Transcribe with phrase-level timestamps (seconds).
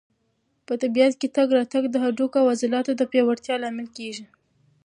[0.67, 4.25] په طبیعت کې تګ راتګ د هډوکو او عضلاتو د پیاوړتیا لامل کېږي.